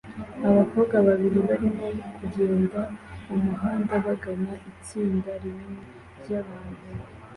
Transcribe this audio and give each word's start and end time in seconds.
Abakobwa 0.49 0.95
babiri 1.07 1.39
barimo 1.47 1.87
kugenda 2.17 2.79
mumuhanda 3.27 3.93
bagana 4.05 4.51
itsinda 4.71 5.31
rinini 5.41 5.83
ryabantu 6.19 6.79